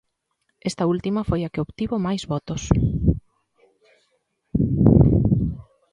Esta 0.69 0.87
última 0.93 1.21
foi 1.29 1.41
a 1.43 1.51
que 1.53 1.63
obtivo 1.65 2.03
máis 2.07 2.21
votos. 2.31 2.63